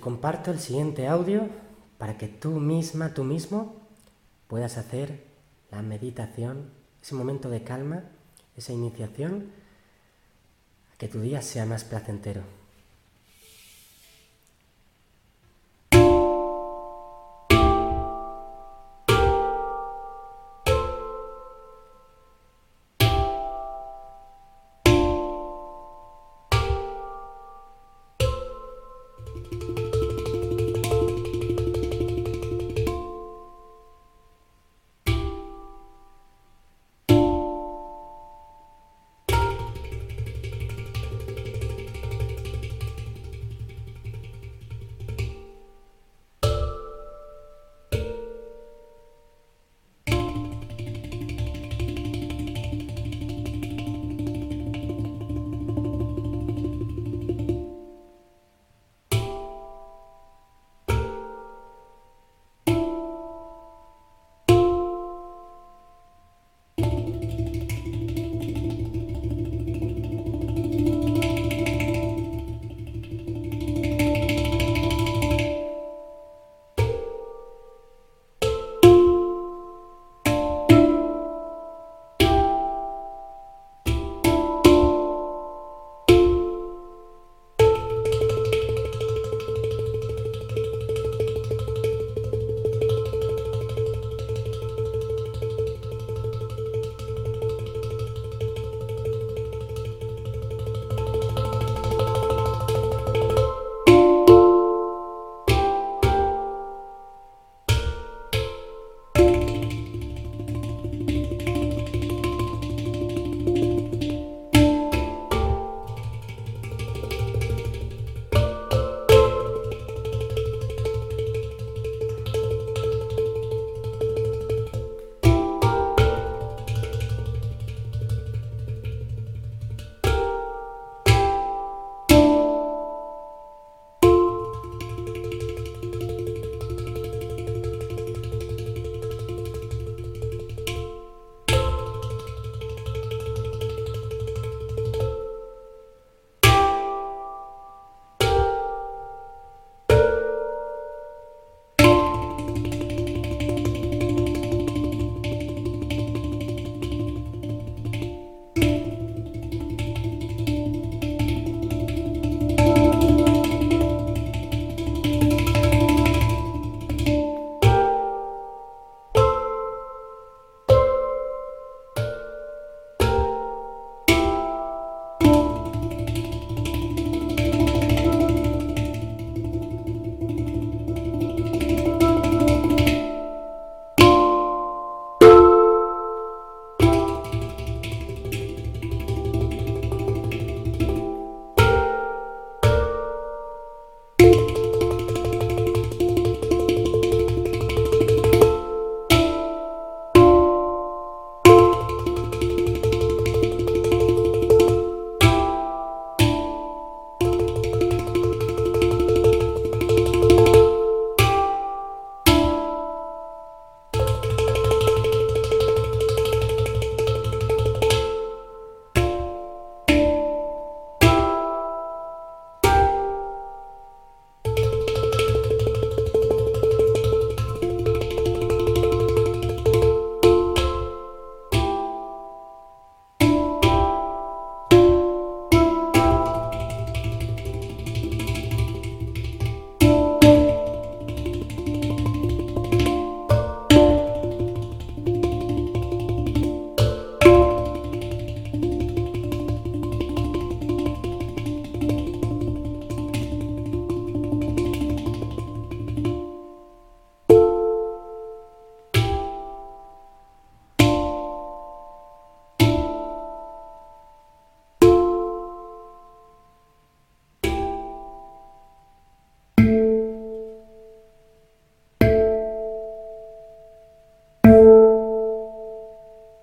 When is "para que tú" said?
1.98-2.52